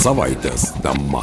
[0.00, 1.20] Savaitės tema.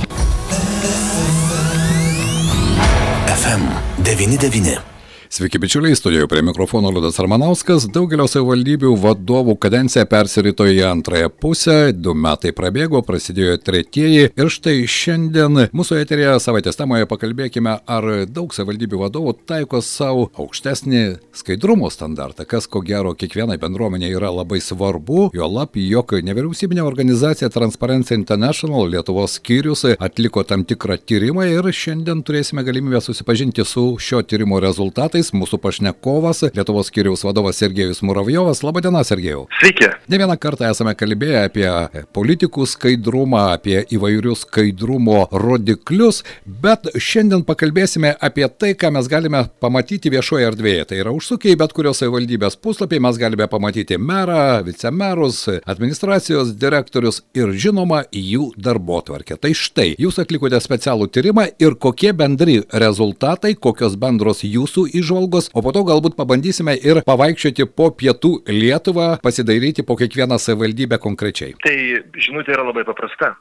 [3.34, 4.97] FM99.
[5.30, 7.84] Sveiki, bičiuliai, studijoje prie mikrofono Liudas Armanauskas.
[7.92, 14.30] Daugelio savivaldybių vadovų kadencija persirito į antrąją pusę, du metai prabėgo, prasidėjo tretieji.
[14.32, 21.04] Ir štai šiandien mūsų eterėje savaitės temoje pakalbėkime, ar daug savivaldybių vadovų taiko savo aukštesnį
[21.36, 27.52] skaidrumo standartą, kas ko gero kiekvienai bendruomenė yra labai svarbu, jo lab, jog nevyriausybinė organizacija
[27.52, 34.24] Transparency International Lietuvos skyrius atliko tam tikrą tyrimą ir šiandien turėsime galimybę susipažinti su šio
[34.24, 38.62] tyrimo rezultatais metais mūsų pašnekovas, Lietuvos skyriaus vadovas Sergejus Muravjovas.
[38.64, 39.48] Labadiena, Sergejau.
[39.60, 39.90] Sveiki.
[40.08, 48.14] Ne vieną kartą esame kalbėję apie politikų skaidrumą, apie įvairius skaidrumo rodiklius, bet šiandien pakalbėsime
[48.22, 50.86] apie tai, ką mes galime pamatyti viešoje erdvėje.
[50.92, 57.24] Tai yra užsukę į bet kurios savivaldybės puslapį, mes galime pamatyti merą, vicemerus, administracijos direktorius
[57.34, 59.40] ir žinoma jų darbo tvarkę.
[59.42, 65.48] Tai štai, jūs atlikote specialų tyrimą ir kokie bendri rezultatai, kokios bendros jūsų išvados įžvalgos,
[65.56, 71.56] o po to galbūt pabandysime ir pavaikščioti po pietų Lietuvą, pasidairyti po kiekvieną savivaldybę konkrečiai.
[71.64, 71.78] Tai
[72.20, 73.34] žinutė yra labai paprasta.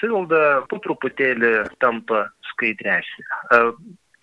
[0.00, 3.26] Savivalda po truputėlį tampa skaidresnė.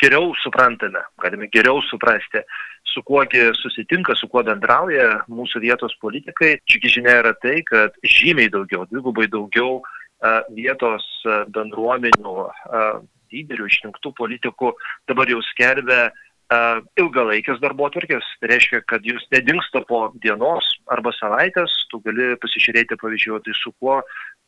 [0.03, 2.41] Geriau suprantame, galime geriau suprasti,
[2.83, 6.57] su kuogi susitinka, su kuo bendrauja mūsų vietos politikai.
[6.67, 9.79] Čiagi žinia yra tai, kad žymiai daugiau, dvigubai daugiau
[10.51, 11.07] vietos
[11.55, 12.35] bendruomenių
[13.31, 14.75] lyderių, išrinktų politikų
[15.09, 16.11] dabar jau skelbia
[17.01, 18.25] ilgalaikės darbo atvarkės.
[18.39, 23.73] Tai reiškia, kad jūs nedingsta po dienos arba savaitės, tu gali pasižiūrėti, pavyzdžiui, tai su
[23.79, 24.01] kuo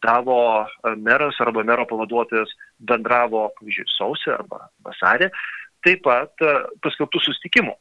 [0.05, 0.67] tavo
[1.01, 5.31] meras arba mero pavaduotojas bendravo, pavyzdžiui, sausį arba vasarį.
[5.85, 6.33] Taip pat
[6.83, 7.73] paskelbtų sustikimų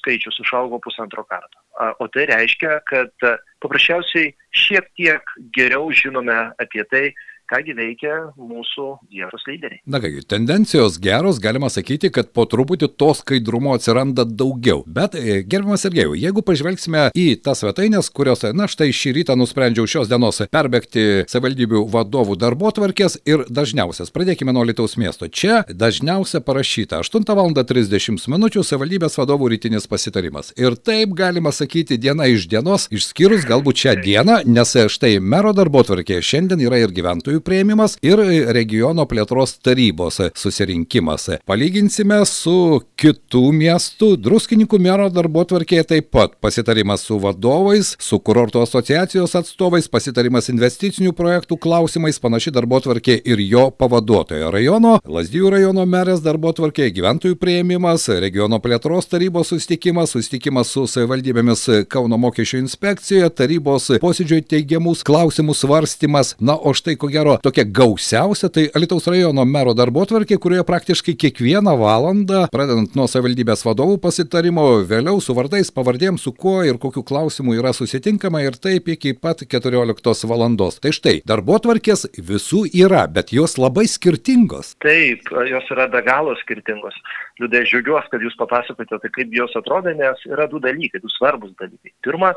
[0.00, 1.58] skaičius išaugo pusantro karto.
[2.02, 3.26] O tai reiškia, kad
[3.62, 7.04] paprasčiausiai šiek tiek geriau žinome apie tai,
[7.50, 9.80] kągi veikia mūsų vietos lyderiai.
[9.86, 14.82] Na kągi, tendencijos geros, galima sakyti, kad po truputį to skaidrumo atsiranda daugiau.
[14.86, 19.86] Bet, e, gerbiamas Sergejau, jeigu pažvelgsime į tas svetainės, kurios, na štai šį rytą nusprendžiau
[19.86, 25.28] šios dienos perbėgti savivaldybių vadovų darbo tvarkės ir dažniausias, pradėkime nuo Lietuvos miesto.
[25.28, 27.54] Čia dažniausia parašyta 8 val.
[27.56, 28.48] 30 min.
[28.66, 30.52] savivaldybės vadovų rytinis pasitarimas.
[30.58, 35.82] Ir taip galima sakyti diena iš dienos, išskyrus galbūt šią dieną, nes štai mero darbo
[35.86, 38.18] tvarkė šiandien yra ir gyventojų gyventojų prieimimas ir
[38.52, 41.40] regiono plėtros tarybos susirinkimas.
[41.46, 48.62] Palyginsime su kitų miestų, druskininkų mero darbo tvarkėje taip pat pasitarimas su vadovais, su kurorto
[48.62, 55.86] asociacijos atstovais, pasitarimas investicinių projektų klausimais, panaši darbo tvarkė ir jo pavaduotojo rajono, Lazdijų rajono
[55.86, 63.30] merės darbo tvarkė, gyventojų prieimimas, regiono plėtros tarybos susitikimas, susitikimas su savivaldybėmis Kauno mokesčių inspekcijoje,
[63.36, 66.34] tarybos posėdžio teigiamus klausimus svarstymas.
[66.40, 71.14] Na, o štai ko gero gero tokia gausiausia tai Alitaus rajono mero darbotvarkė, kurioje praktiškai
[71.18, 77.02] kiekvieną valandą, pradedant nuo savivaldybės vadovų pasitarimo, vėliau su vardais, pavardėm, su kuo ir kokiu
[77.06, 80.78] klausimu yra susitinkama ir taip iki pat 14 valandos.
[80.82, 84.76] Tai štai, darbotvarkės visų yra, bet jos labai skirtingos.
[84.84, 86.94] Taip, jos yra be galo skirtingos.
[87.40, 91.52] Liūdė, žiūriuosi, kad jūs papasakote, tai kaip jos atrodo, nes yra du dalykai, du svarbus
[91.60, 91.92] dalykai.
[92.06, 92.32] Pirma,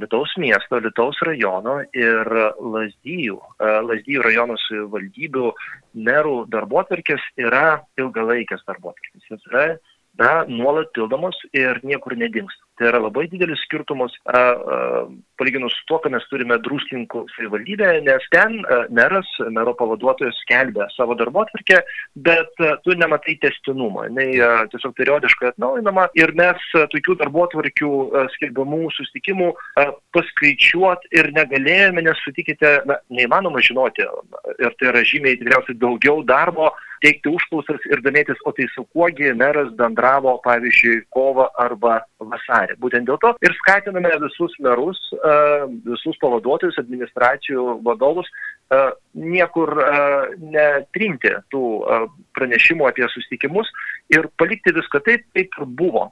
[0.00, 4.31] Lietuvos miesto, Lietuvos rajono ir Lazdijų, Lazdijų rajono
[4.66, 5.52] savivaldybių
[6.08, 9.30] merų darbotvarkės yra ilgalaikės darbotvarkės.
[9.30, 9.66] Jis yra
[10.18, 12.54] na, nuolat pildomos ir niekur nedings.
[12.78, 14.78] Tai yra labai didelis skirtumas a, a,
[15.42, 20.86] palyginus su tuo, ką mes turime druskininkų savivaldybėje, nes ten a, meras, mero pavaduotojas skelbia
[20.94, 21.80] savo darbo atvarkę,
[22.28, 24.06] bet a, tu nematai testinumo.
[24.06, 26.62] Jis tiesiog periodiškai atnaujinama ir mes
[26.94, 27.92] tokių darbo atvarkių
[28.36, 35.40] skelbiamų sustikimų a, paskaičiuoti ir negalėjome, nes sutikite, na, neįmanoma žinoti ir tai yra žymiai
[35.40, 36.70] tikriausiai daugiau darbo
[37.02, 42.78] teikti užklausas ir domėtis, o tai su kuogi meras bendravo, pavyzdžiui, kovą arba vasarį.
[42.82, 45.00] Būtent dėl to ir skatiname visus merus,
[45.86, 48.28] visus pavaduotojus, administracijų vadovus
[49.12, 49.74] niekur
[50.40, 51.64] netrinti tų
[52.38, 53.68] pranešimų apie susitikimus
[54.12, 56.08] ir palikti viską taip, kaip buvo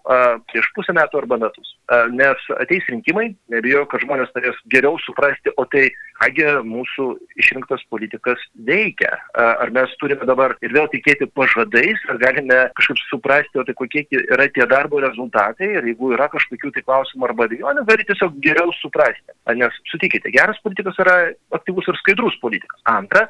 [0.51, 1.75] prieš pusę metų arba metus.
[2.15, 5.89] Nes ateis rinkimai, nebijoju, kad žmonės norės geriau suprasti, o tai
[6.21, 7.07] kągi mūsų
[7.41, 9.13] išrinktas politikas veikia.
[9.35, 14.05] Ar mes turime dabar ir vėl tikėti pažadais, ar galime kažkaip suprasti, o tai kokie
[14.21, 18.73] yra tie darbo rezultatai ir jeigu yra kažkokių tai klausimų arba abejonių, gali tiesiog geriau
[18.81, 19.37] suprasti.
[19.57, 21.17] Nes sutikite, geras politikas yra
[21.57, 22.81] aktyvus ir skaidrus politikas.
[22.89, 23.27] Antra,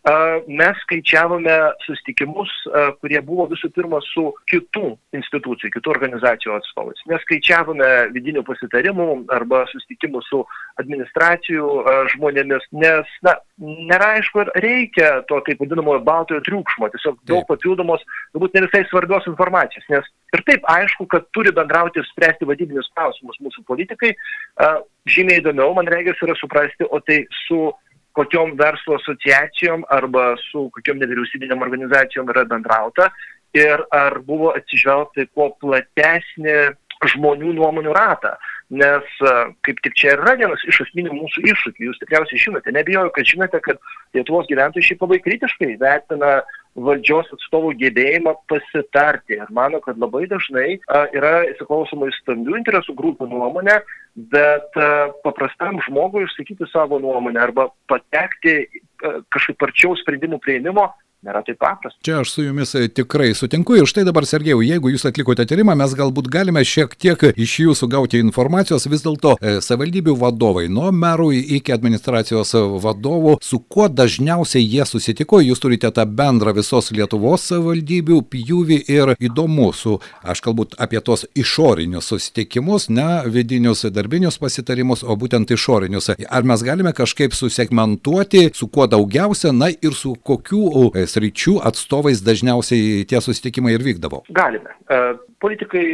[0.47, 1.57] mes skaičiavome
[1.87, 2.51] sustikimus,
[3.01, 7.01] kurie buvo visų pirma su kitų kitų institucijų, kitų organizacijų atstovais.
[7.11, 10.43] Neskaičiavome vidinių pasitarimų arba susitikimų su
[10.81, 11.67] administracijų
[12.15, 18.05] žmonėmis, nes, na, nėra aišku, ar reikia to taip vadinamojo baltojo triukšmo, tiesiog daug papildomos,
[18.35, 22.91] galbūt ne visai svarbios informacijos, nes ir taip aišku, kad turi bendrauti ir spręsti vadybinius
[22.95, 24.15] klausimus mūsų politikai.
[25.11, 27.71] Žymiai įdomiau, man reikia, yra suprasti, o tai su
[28.19, 33.11] kokiom verslo asociacijom arba su kokiom nevyriausybinėm organizacijom yra bendrauta
[33.57, 36.57] ir ar buvo atsižvelgta į kuo platesnį
[37.15, 38.35] žmonių nuomonių ratą.
[38.71, 39.07] Nes
[39.67, 43.61] kaip tik čia yra vienas iš esminių mūsų iššūkių, jūs tikriausiai žinote, nebijoju, kad žinote,
[43.65, 43.81] kad
[44.15, 46.41] Lietuvos gyventojai šiaip labai kritiškai vertina
[46.79, 49.41] valdžios atstovų gebėjimą pasitarti.
[49.41, 53.81] Ir mano, kad labai dažnai a, yra įsiklausoma į stambių interesų grupių nuomonę,
[54.31, 60.93] bet a, paprastam žmogui išsakyti savo nuomonę arba patekti a, kažkaip arčiau sprendimų prieimimo
[61.27, 61.99] nėra taip paprasta.
[62.05, 65.75] Čia aš su jumis e, tikrai sutinku ir štai dabar, Sergejau, jeigu jūs atlikote tyrimą,
[65.77, 70.89] mes galbūt galime šiek tiek iš jūsų gauti informacijos, vis dėlto e, savivaldybių vadovai, nuo
[70.97, 77.45] merų iki administracijos vadovų, su kuo dažniausiai jie susitiko, jūs turite tą bendrą visos Lietuvos
[77.51, 85.05] savivaldybių pjūvį ir įdomu su, aš kalbu apie tos išorinius susitikimus, ne vidinius darbinius pasitarimus,
[85.05, 86.15] o būtent išorinius.
[86.31, 92.23] Ar mes galime kažkaip susegmentuoti, su kuo daugiausia, na ir su kokiu e, sričių atstovais
[92.25, 94.23] dažniausiai tie susitikimai ir vykdavo?
[94.37, 94.73] Galime.
[94.87, 95.01] E,
[95.43, 95.85] politikai,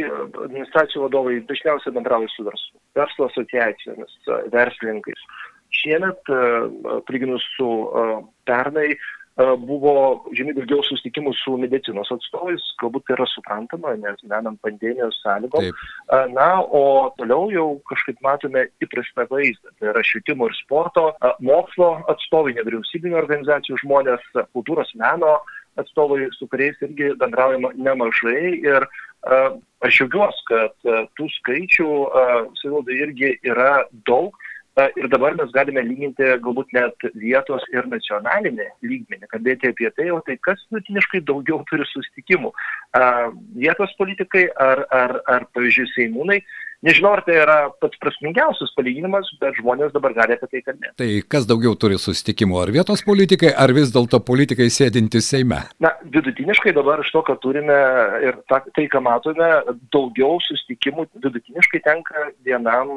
[0.45, 5.27] administracijų vadovai dažniausiai bendrauja su verslu, verslo asociacijomis, e, verslininkais.
[5.77, 7.69] Šiemet, e, palyginus su
[8.47, 8.93] pernai,
[9.37, 9.93] buvo
[10.33, 15.67] žymiai daugiau susitikimų su medicinos atstovais, galbūt tai yra suprantama, nes menam pandemijos sąlygom.
[15.67, 15.83] Taip.
[16.33, 19.73] Na, o toliau jau kažkaip matome įprastą vaizdą.
[19.77, 21.11] Tai yra švietimo ir sporto,
[21.45, 24.25] mokslo atstovai, nevyriausybinio organizacijų žmonės,
[24.55, 25.37] kultūros meno
[25.77, 28.57] atstovai, su kuriais irgi bendraujama nemažai.
[28.65, 28.89] Ir
[29.27, 31.89] aš džiaugiuosi, kad tų skaičių
[32.57, 34.33] savivaldai irgi yra daug
[34.77, 40.19] Ir dabar mes galime lyginti galbūt net vietos ir nacionalinį lygmenį, kalbėti apie tai, o
[40.27, 42.51] tai kas vidutiniškai daugiau turi sustikimų.
[43.57, 46.37] Vietos politikai ar, ar, ar pavyzdžiui, seimūnai
[46.85, 50.93] Nežinau, ar tai yra pats prasmingiausias palyginimas, bet žmonės dabar gali apie tai kalbėti.
[51.01, 55.63] Tai kas daugiau turi susitikimų, ar vietos politikai, ar vis dėlto politikai sėdintys Seime?
[55.81, 57.77] Na, vidutiniškai dabar iš to, ką turime
[58.21, 59.49] ir ta, tai, ką matome,
[59.93, 62.93] daugiau susitikimų vidutiniškai tenka vienam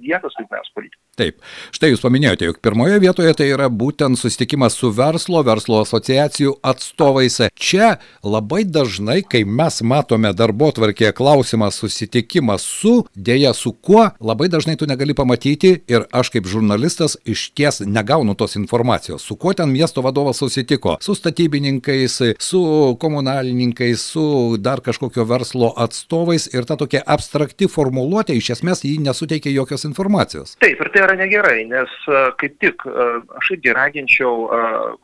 [0.00, 1.02] vietos lygmens politikui.
[1.16, 1.38] Taip,
[1.72, 7.38] štai jūs paminėjote, jog pirmoje vietoje tai yra būtent susitikimas su verslo, verslo asociacijų atstovais.
[7.56, 7.94] Čia
[8.24, 12.94] labai dažnai, kai mes matome darbo tvarkėje klausimą susitikimas su su,
[13.28, 18.36] dėja su kuo, labai dažnai tu negali pamatyti ir aš kaip žurnalistas iš ties negaunu
[18.38, 22.62] tos informacijos, su kuo ten miesto vadovas susitiko, su statybininkais, su
[23.00, 29.54] komunalininkais, su dar kažkokio verslo atstovais ir ta tokia abstrakti formuluotė iš esmės jį nesuteikia
[29.54, 30.56] jokios informacijos.
[30.62, 31.96] Taip, ir tai yra negerai, nes
[32.40, 34.46] kaip tik aš irgi raginčiau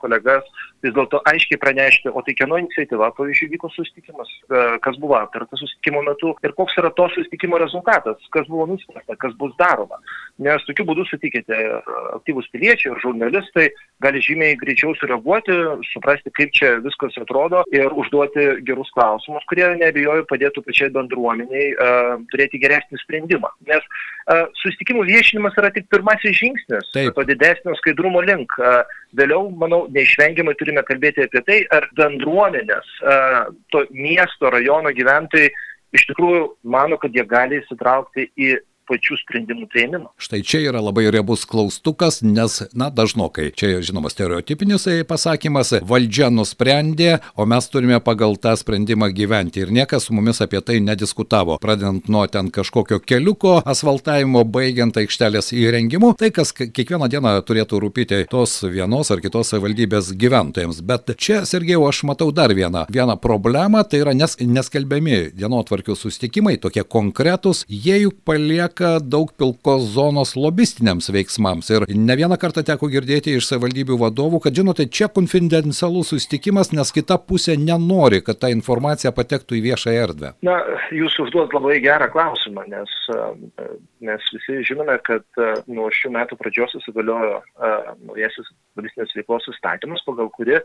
[0.02, 0.46] kolegas
[0.82, 5.58] vis dėlto aiškiai pranešti, o tai kieno iniciatyva, pavyzdžiui, vyko susitikimas, e, kas buvo aptarta
[5.58, 10.00] susitikimo metu ir koks yra to susitikimo rezultatas, kas buvo nuspręsta, kas bus daroma.
[10.42, 11.58] Nes tokiu būdu sutikite
[12.16, 13.68] aktyvus piliečiai ir žurnalistai
[14.02, 15.54] gali žymiai greičiau sureaguoti,
[15.92, 22.16] suprasti, kaip čia viskas atrodo ir užduoti gerus klausimus, kurie neabejoju padėtų pačiai bendruomeniai uh,
[22.32, 23.52] turėti geresnį sprendimą.
[23.70, 27.14] Nes uh, susitikimų viešinimas yra tik pirmasis žingsnis Taip.
[27.14, 28.56] to didesnio skaidrumo link.
[28.58, 28.82] Uh,
[29.18, 32.88] vėliau, manau, neišvengiamai turime kalbėti apie tai, ar bendruomenės,
[33.72, 35.50] to miesto, rajono gyventojai
[35.92, 38.54] iš tikrųjų mano, kad jie gali įsitraukti į
[38.92, 40.12] pačių sprendimų prieimimą.
[40.20, 47.16] Štai čia yra labai riebus klaustukas, nes, na, dažnokai, čia žinoma stereotipinis pasakymas, valdžia nusprendė,
[47.36, 51.58] o mes turime pagal tą sprendimą gyventi ir niekas su mumis apie tai nediskutavo.
[51.62, 58.22] Pradedant nuo ten kažkokio keliuko asfaltavimo, baigiant aikštelės įrengimu, tai kas kiekvieną dieną turėtų rūpyti
[58.30, 60.82] tos vienos ar kitos valdybės gyventojams.
[60.86, 66.58] Bet čia, Sergejau, aš matau dar vieną, vieną problemą, tai yra nes, neskelbiami dienotvarkių sustikimai,
[66.62, 71.70] tokie konkretūs, jie juk palieka lieka daug pilkos zonos lobistiniams veiksmams.
[71.70, 76.92] Ir ne vieną kartą teko girdėti iš savivaldybių vadovų, kad žinote, čia konfidencialus susitikimas, nes
[76.92, 80.34] kita pusė nenori, kad ta informacija patektų į viešą erdvę.
[80.42, 80.58] Na,
[80.90, 82.96] jūs užduot labai gerą klausimą, nes
[84.02, 85.24] mes visi žinome, kad
[85.70, 87.42] nuo šių metų pradžios įsigaliojo
[88.08, 90.60] naujasis valstybės veiklos įstatymas, pagal kuri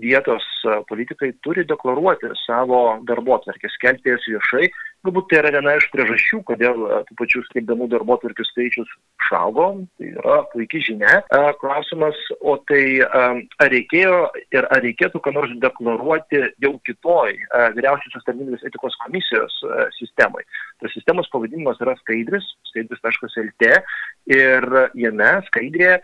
[0.00, 0.48] vietos
[0.88, 4.68] politikai turi deklaruoti savo darbo atvarkę, skelbti jas viešai.
[5.04, 8.88] Galbūt tai yra viena iš priežasčių, kodėl tų pačių skelbiamų darbo atvarkių skaičius
[9.20, 9.66] išaugo.
[10.00, 11.18] Tai yra puikia žinia.
[11.60, 14.22] Klausimas, o tai ar reikėjo
[14.56, 17.36] ir ar reikėtų ką nors deklaruoti jau kitoj
[17.76, 19.60] vyriausiosios tarnybinės etikos komisijos
[19.98, 20.40] sistemai.
[20.80, 23.74] Tas sistemos pavadinimas yra skaidris, skaidris.lt
[24.32, 26.00] ir jame skaidrėje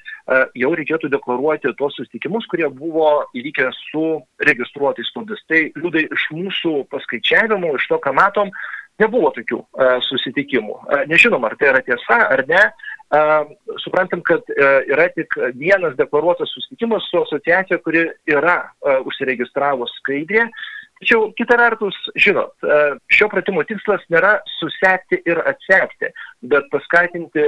[0.61, 4.05] jau reikėtų deklaruoti tuos susitikimus, kurie buvo įvykę su
[4.47, 5.43] registruotais studais.
[5.51, 8.53] Tai liūdai iš mūsų paskaičiavimų, iš to, ką matom,
[9.01, 10.77] nebuvo tokių uh, susitikimų.
[10.77, 12.65] Uh, nežinom, ar tai yra tiesa ar ne.
[13.11, 13.49] Uh,
[13.83, 18.61] suprantam, kad yra tik vienas deklaruotas susitikimas su asociacija, kuri yra
[19.09, 20.45] užsiregistravus skaidrė.
[21.01, 22.53] Tačiau kita vertus, žinot,
[23.09, 26.11] šio pratimo tikslas nėra susekti ir atsekti,
[26.53, 27.45] bet paskatinti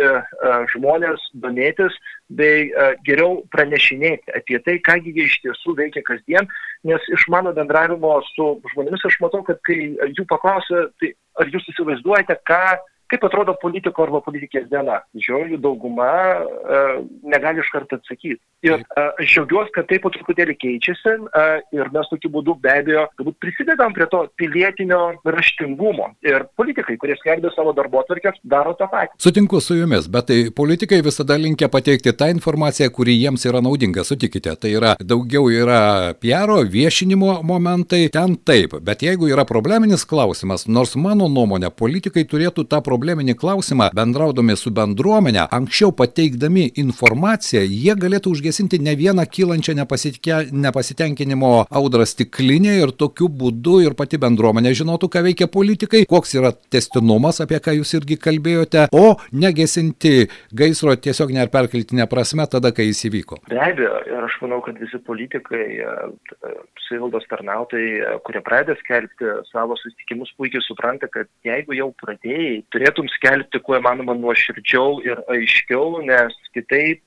[0.73, 1.99] žmonės domėtis
[2.33, 2.71] bei
[3.05, 6.49] geriau pranešinėti apie tai, kągi jie iš tiesų veikia kasdien,
[6.89, 9.79] nes iš mano bendravimo su žmonėmis aš matau, kad kai
[10.17, 12.65] jų paklausia, tai ar jūs įsivaizduojate, ką
[13.13, 15.03] kaip atrodo politiko arba politikės diena.
[15.13, 16.81] Didžioji dauguma e,
[17.29, 18.41] negali iš karto atsakyti.
[18.65, 21.45] Ir e, aš džiaugiuosi, kad tai po truputėlį keičiasi e,
[21.77, 26.13] ir mes tokiu būdu be abejo galbūt prisidedam prie to pilietinio raštingumo.
[26.25, 29.19] Ir politikai, kurie skelbia savo darbo atvarkės, daro tą patį.
[29.23, 34.07] Sutinku su jumis, bet tai politikai visada linkia pateikti tą informaciją, kuri jiems yra naudinga,
[34.09, 34.57] sutikite.
[34.63, 35.83] Tai yra daugiau yra
[36.23, 38.79] PR, viešinimo momentai, ten taip.
[38.85, 44.55] Bet jeigu yra probleminis klausimas, nors mano nuomonė, politikai turėtų tą problemą probleminį klausimą, bendraudami
[44.55, 52.93] su bendruomenė, anksčiau pateikdami informaciją, jie galėtų užgesinti ne vieną kylančią nepasitenkinimo audrą stiklinė ir
[52.95, 57.97] tokiu būdu ir pati bendruomenė žinotų, ką veikia politikai, koks yra testinumas, apie ką jūs
[57.99, 63.41] irgi kalbėjote, o negesinti gaisro tiesiog ne ar perkeltinė prasme tada, kai jis įvyko.
[63.51, 66.55] Be abejo, ir aš manau, kad visi politikai, e,
[66.87, 73.09] savivaldos tarnautojai, kurie pradeda skelbti savo susitikimus, puikiai supranta, kad jeigu jau pradėjai, turėtų turėtum
[73.17, 77.03] skelbti kuo įmanoma nuoširdžiau ir aiškiau, nes kitaip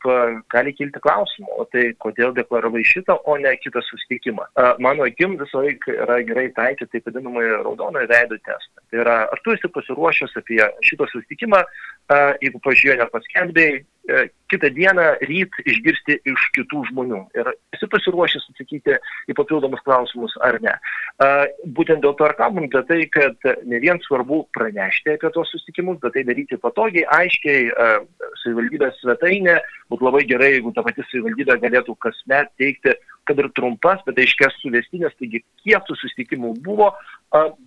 [0.50, 4.46] gali kilti klausimų, o tai kodėl deklaravai šitą, o ne kitą susitikimą.
[4.80, 8.82] Mano akim visą laiką yra gerai taikyti taip vadinamąjį raudonojo veido testą.
[8.90, 11.62] Tai yra, ar tu esi pasiruošęs apie šitą susitikimą,
[12.42, 13.84] jeigu pažiūrėjai nepaskelbėjai,
[14.52, 17.22] kitą dieną ryt išgirsti iš kitų žmonių.
[17.40, 18.98] Ir esi pasiruošęs atsakyti
[19.32, 20.76] į papildomus klausimus ar ne.
[21.78, 25.98] Būtent dėl to ir kalbam apie tai, kad ne vien svarbu pranešti apie tos susitikimus,
[26.04, 27.72] bet tai daryti patogiai, aiškiai,
[28.44, 29.58] savivaldybės svetainė.
[29.90, 32.94] Būtų labai gerai, jeigu ta pati savivaldybė galėtų kasmet teikti
[33.26, 36.92] kad ir trumpas, bet aiškias suvestinės, taigi kiek tų susitikimų buvo,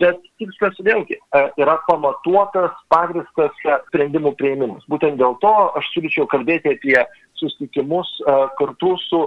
[0.00, 1.18] bet tikslas vėlgi
[1.59, 3.54] yra pamatuotas, pagristas
[3.88, 4.87] sprendimų prieimimas.
[4.90, 6.99] Būtent dėl to aš siūlyčiau kalbėti apie
[7.38, 8.11] susitikimus
[8.58, 9.26] kartu su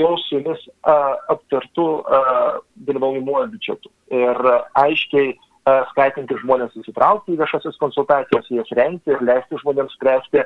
[0.00, 0.64] jau su jumis
[1.32, 1.86] aptartu
[2.88, 3.92] dalyvaujamuoju biudžetu.
[4.14, 4.40] Ir
[4.82, 5.32] aiškiai
[5.92, 10.44] skatinti žmonės įsitraukti į viešasis konsultacijas, jas rengti ir leisti žmonėms spręsti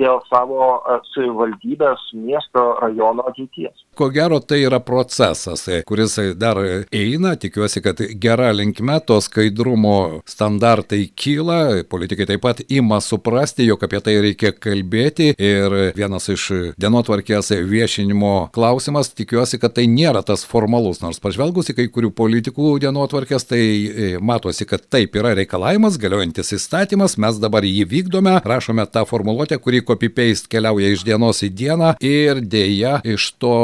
[0.00, 0.80] dėl savo
[1.12, 3.84] savivaldybės, miesto, rajono ateities.
[3.98, 6.60] Ko gero, tai yra procesas, kuris dar
[6.94, 13.84] eina, tikiuosi, kad gera linkme to skaidrumo standartai kyla, politikai taip pat ima suprasti, jog
[13.84, 15.34] apie tai reikia kalbėti.
[15.36, 16.48] Ir vienas iš
[16.80, 22.78] dienotvarkės viešinimo klausimas, tikiuosi, kad tai nėra tas formalus, nors pažvelgus į kai kurių politikų
[22.86, 28.38] dienotvarkės, tai e, mato matosi, kad taip yra reikalavimas, galiojantis įstatymas, mes dabar jį vykdome,
[28.46, 33.58] rašome tą formuluotę, kuri copy-paste keliauja iš dienos į dieną ir dėja iš to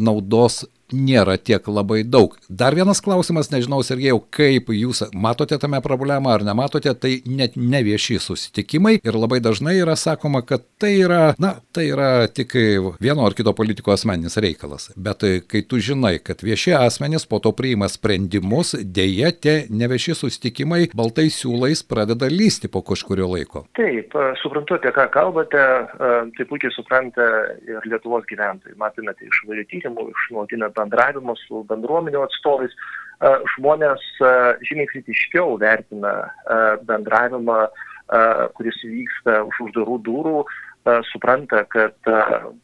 [0.00, 2.36] naudos nėra tiek labai daug.
[2.48, 7.82] Dar vienas klausimas, nežinau, Sergejau, kaip jūs matote tame problemą ar nematote, tai net ne
[7.86, 12.54] vieši susitikimai ir labai dažnai yra sakoma, kad tai yra, na, tai yra tik
[13.02, 14.90] vieno ar kito politiko asmeninis reikalas.
[14.96, 20.88] Bet kai tu žinai, kad vieši asmenys po to priima sprendimus, dėje tie nevieši susitikimai
[20.96, 23.64] baltai siūlais pradeda lysti po kažkurio laiko.
[23.78, 25.64] Taip, suprantu, apie ką kalbate,
[25.98, 27.26] tai puikiai supranta
[27.68, 28.76] ir Lietuvos gyventojai.
[28.80, 32.72] Matome tai iš vairių tyrimų, iš nuolatinio bendravimo su bendruomenio atstovais,
[33.56, 34.06] žmonės
[34.64, 36.14] žymiai kritiškiau vertina
[36.86, 37.60] bendravimą,
[38.56, 40.38] kuris vyksta už uždarų durų,
[41.10, 41.92] supranta, kad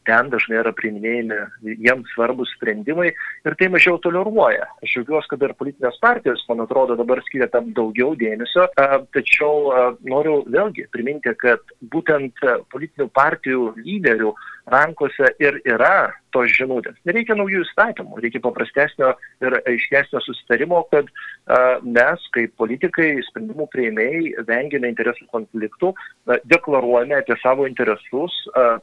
[0.09, 4.65] ten dažnai yra priiminėjami jiems svarbus sprendimai ir tai mažiau toleruoja.
[4.81, 8.71] Aš džiaugiuosi, kad ir politinės partijos, man atrodo, dabar skiria tam daugiau dėmesio,
[9.13, 11.61] tačiau noriu vėlgi priminti, kad
[11.93, 12.41] būtent
[12.73, 14.33] politinių partijų lyderių
[14.71, 16.97] rankose ir yra tos žinutės.
[17.07, 19.13] Nereikia naujų įstatymų, reikia paprastesnio
[19.45, 27.21] ir aiškesnio susitarimo, kad a, mes kaip politikai, sprendimų prieimėjai, vengiame interesų konfliktų, a, deklaruojame
[27.21, 28.33] apie savo interesus interesus,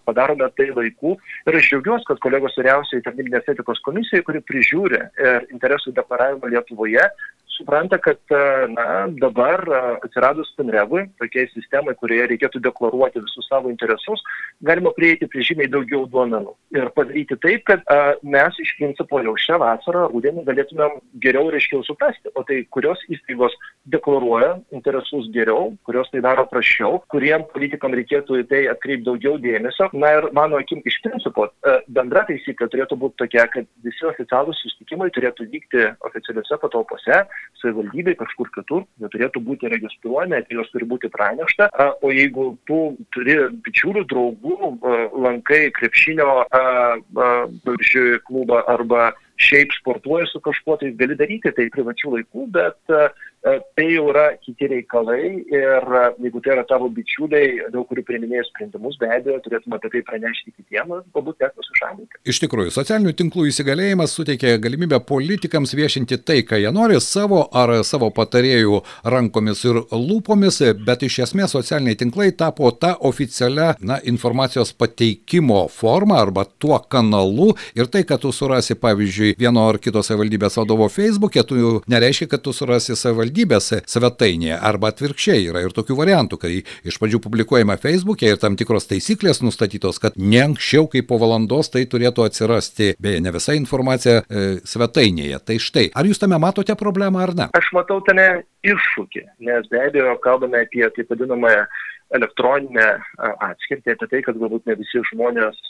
[0.05, 1.17] padarome tai laiku.
[1.47, 5.01] Ir aš džiaugiuosi, kad kolegos vyriausiai tarnybinės etikos komisijai, kuri prižiūri
[5.51, 7.03] interesų deklaravimą Lietuvoje,
[7.61, 8.19] supranta, kad
[8.73, 9.63] na, dabar
[10.01, 14.23] atsiradus Pinrevui, tokiai sistemai, kurioje reikėtų deklaruoti visus savo interesus,
[14.65, 19.35] galima prieiti prie žymiai daugiau duomenų ir padaryti taip, kad a, mes iš principo jau
[19.39, 23.55] šią vasarą, rudenį galėtumėm geriau ir aiškiau suprasti, o tai kurios įstaigos
[23.91, 29.89] deklaruoja interesus geriau, kurios tai daro prašiau, kuriem politikam reikėtų į tai atkreipti daugiau dėmesio.
[29.97, 31.47] Na ir mano akim iš principo
[31.91, 37.21] bendra taisyklė turėtų būti tokia, kad visi oficialūs susitikimai turėtų vykti oficialiuose patalpose,
[37.59, 41.69] savivaldybei kažkur kitur, neturėtų būti registruojami, apie juos turi būti pranešta.
[42.01, 42.79] O jeigu tu
[43.15, 44.71] turi bičiulių, draugų,
[45.25, 46.29] lankai krepšinio
[48.27, 52.95] klubą arba šiaip sportuoji su kažkuo, tai gali daryti tai privačių laikų, bet
[53.41, 58.43] tai jau yra kiti reikalai ir e, jeigu tai yra tavo bičiuliai, dėl kurių priminėjai
[58.51, 62.21] sprendimus, be abejo, turėtume apie tai pranešti kitiems, galbūt net nusišalinti.
[62.29, 67.73] Iš tikrųjų, socialinių tinklų įsigalėjimas suteikia galimybę politikams viešinti tai, ką jie nori, savo ar
[67.87, 68.83] savo patarėjų
[69.15, 76.21] rankomis ir lūpomis, bet iš esmės socialiniai tinklai tapo tą oficialią na, informacijos pateikimo formą
[76.21, 81.41] arba tuo kanalu ir tai, kad tu surasi, pavyzdžiui, vieno ar kito savivaldybės vadovo Facebook'e,
[81.47, 86.63] tu nereiškia, kad tu surasi savivaldybės savivaldybės svetainėje arba atvirkščiai yra ir tokių variantų, kai
[86.83, 91.71] iš pradžių publikuojama Facebook'e ir tam tikros taisyklės nustatytos, kad ne anksčiau kaip po valandos
[91.71, 95.39] tai turėtų atsirasti, beje, ne visa informacija e, svetainėje.
[95.45, 97.49] Tai štai, ar jūs tame matote problemą ar ne?
[97.53, 101.65] Aš matau tame iššūkį, nes be abejo kalbame apie taip vadinamąją
[102.11, 102.87] elektroninę
[103.47, 105.61] atskirtį, apie tai, kad galbūt ne visi žmonės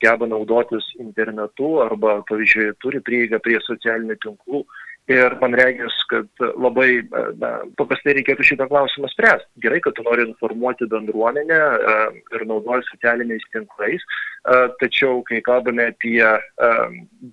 [0.00, 4.64] geba naudotis internetu arba, pavyzdžiui, turi prieigą prie socialinių tinklų
[5.10, 7.00] Ir man regis, kad labai
[7.40, 7.48] na,
[7.80, 9.48] paprastai reikėtų šitą klausimą spręsti.
[9.64, 11.94] Gerai, kad tu nori informuoti bendruomenę e,
[12.36, 16.70] ir naudoji socialiniais tinklais, e, tačiau kai kalbame apie e,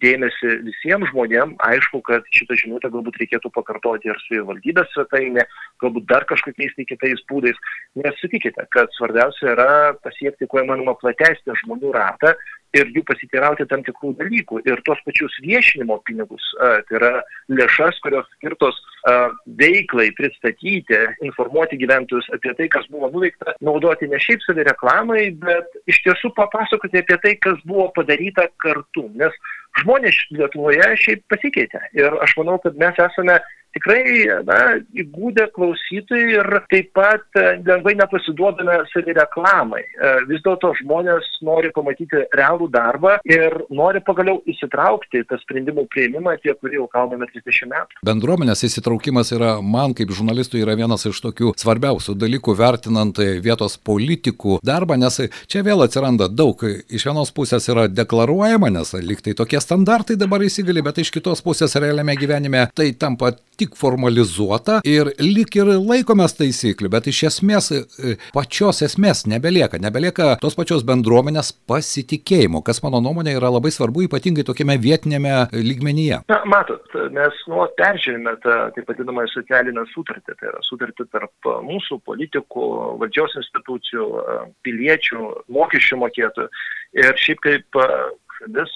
[0.02, 5.46] dėmesį visiems žmonėms, aišku, kad šitą žinutę galbūt reikėtų pakartoti ir su valdybės svetainė,
[5.84, 7.62] galbūt dar kažkokiais tai kitais būdais.
[8.02, 12.34] Nes sutikite, kad svarbiausia yra pasiekti kuo įmanoma platesnį žmonių ratą
[12.78, 14.62] ir jų pasitirauti tam tikrų dalykų.
[14.70, 17.12] Ir tuos pačius viešinimo pinigus, tai yra
[17.52, 18.80] lėšas, kurios skirtos
[19.60, 25.78] veiklai pristatyti, informuoti gyventojus apie tai, kas buvo nuveikta, naudoti ne šiaip savi reklamai, bet
[25.90, 29.08] iš tiesų papasakoti apie tai, kas buvo padaryta kartu.
[29.20, 29.36] Nes
[29.82, 31.82] žmonės Lietuvoje šiaip pasikeitė.
[31.98, 33.38] Ir aš manau, kad mes esame
[33.76, 34.60] tikrai na,
[34.98, 39.84] įgūdę klausytojai ir taip pat e, lengvai nepasiduodame savireklamai.
[39.84, 46.38] E, vis dėlto žmonės nori pamatyti realų darbą ir nori pagaliau įsitraukti tą sprendimų prieimimą,
[46.44, 48.02] tie, kurie jau kalbame 30 metų.
[48.08, 54.60] Bendruomenės įsitraukimas yra, man kaip žurnalistui, yra vienas iš tokių svarbiausių dalykų vertinant vietos politikų
[54.66, 56.62] darbą, nes čia vėl atsiranda daug.
[56.64, 61.76] Iš vienos pusės yra deklaruojama, nes liktai tokie standartai dabar įsigali, bet iš kitos pusės
[61.78, 68.16] realiame gyvenime tai tampa tik formalizuota ir lik ir laikomės taisyklių, bet iš esmės e,
[68.36, 74.46] pačios esmės nebelieka, nebelieka tos pačios bendruomenės pasitikėjimo, kas mano nuomonė yra labai svarbu, ypatingai
[74.48, 76.22] tokiame vietinėme lygmenyje.
[76.32, 82.00] Na, matot, mes nuolat peržiūrime tą taip vadinamą socialinę sutartį, tai yra sutartį tarp mūsų
[82.08, 82.70] politikų,
[83.02, 84.08] valdžios institucijų,
[84.68, 85.24] piliečių,
[85.58, 86.50] mokesčių mokėtojų.
[86.98, 87.78] Ir šiaip kaip
[88.38, 88.74] šalis,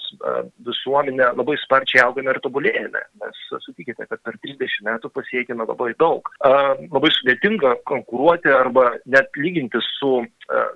[0.66, 3.02] visuomenė labai sparčiai augame ir tobulėjame.
[3.22, 6.28] Mes sutikite, kad per 30 metų pasiekime labai daug.
[6.42, 10.20] Labai sudėtinga konkuruoti arba net lyginti su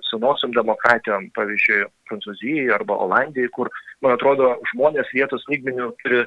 [0.09, 3.67] senosiam demokratijom, pavyzdžiui, Prancūzijai arba Olandijai, kur,
[3.99, 6.21] man atrodo, žmonės vietos lygmenių turi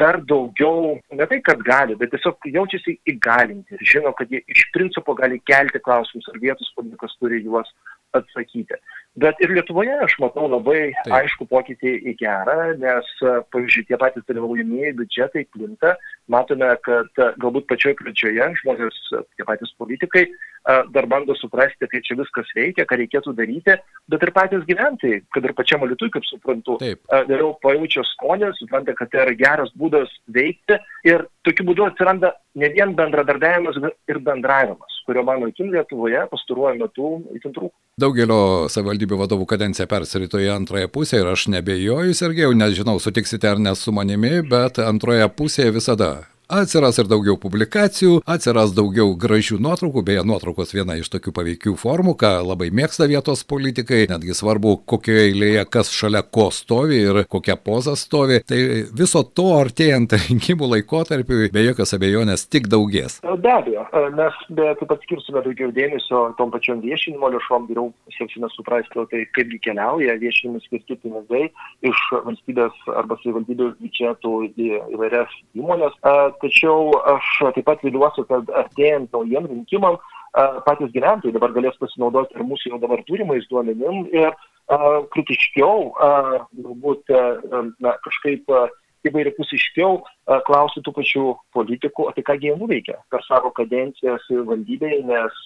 [0.00, 4.66] dar daugiau, ne tai, kad gali, bet tiesiog jaučiasi įgalinti ir žino, kad jie iš
[4.74, 7.70] principo gali kelti klausimus ir vietos politikas turi juos
[8.16, 8.76] atsakyti.
[9.18, 11.14] Bet ir Lietuvoje aš matau labai Taip.
[11.16, 13.08] aišku pokytį į gerą, nes,
[13.50, 15.96] pavyzdžiui, tie patys dalyvaujamieji biudžetai plinta,
[16.30, 20.26] matome, kad galbūt pačioje pradžioje žmonės, tie patys politikai,
[20.94, 23.78] dar bando suprasti, kaip čia viskas veikia, ką reikėtų daryti,
[24.12, 29.10] bet ir patys gyventojai, kad ir pačiam alitui, kaip suprantu, vėliau pajaučia skonį, supranta, kad
[29.10, 34.98] tai yra geras būdas veikti ir tokiu būdu atsiranda ne vien bendradarbiavimas, bet ir bendravimas
[35.08, 37.72] kurio mano akim Lietuvoje pastaruoju metu itin trūko.
[37.98, 38.68] Daugelio
[38.98, 43.74] savivaldybių vadovų kadencija persirito į antrąją pusę ir aš nebejoju, Sergejau, nežinau, sutiksite ar ne
[43.76, 50.22] su manimi, bet antroje pusėje visada atsiras ir daugiau publikacijų, atsiras daugiau gražių nuotraukų, beje,
[50.26, 55.66] nuotraukos viena iš tokių paveikių formų, ką labai mėgsta vietos politikai, netgi svarbu, kokioje eilėje
[55.68, 58.40] kas šalia ko stovi ir kokia poza stovi.
[58.48, 58.60] Tai
[58.96, 63.20] viso to artėjant rinkimų laikotarpiu be jokios abejonės tik daugės.
[63.44, 63.84] Be abejo,
[64.16, 69.26] mes be taip pat skirsime daugiau dėmesio tom pačiom viešinimo lėšom, geriau sieksime suprasti, tai
[69.36, 71.44] kaipgi keliauja viešinimus skirti pinigai
[71.84, 76.00] iš valstybės arba savivaldybių biudžetų į įvairias įmonės.
[76.42, 79.98] Tačiau aš taip pat viliuosi, kad artėjant naujiem rinkimam
[80.66, 84.34] patys gyventojai dabar galės pasinaudoti ir mūsų jau dabar turimais duomenim ir
[85.14, 85.94] kritiškiau,
[86.60, 87.14] galbūt
[87.80, 88.52] na, kažkaip
[89.08, 90.02] įvairiapusiškiau
[90.46, 91.24] klausti tų pačių
[91.56, 92.98] politikų, o tai ką jie nuveikia?
[93.12, 95.40] Per savo kadenciją savivaldybėje, nes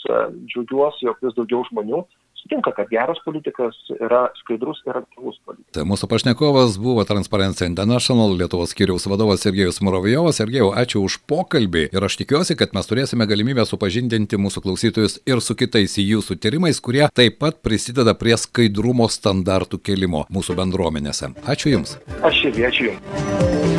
[0.50, 2.02] džiaugiuosi, jog vis daugiau žmonių
[2.42, 5.72] sutinka, kad geras politikas yra skaidrus ir aktyvus politikas.
[5.76, 10.40] Tai mūsų pašnekovas buvo Transparency International Lietuvos skyriaus vadovas Sergejus Muravjovas.
[10.42, 15.42] Sergejau, ačiū už pokalbį ir aš tikiuosi, kad mes turėsime galimybę supažindinti mūsų klausytojus ir
[15.44, 21.34] su kitais jūsų tyrimais, kurie taip pat prisideda prie skaidrumo standartų kelimo mūsų bendruomenėse.
[21.46, 21.98] Ačiū Jums.
[22.26, 23.70] Aš irgi ačiū Jums.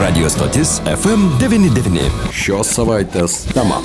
[0.00, 2.10] Radio stotis FM99.
[2.34, 3.80] Šios savaitės tema.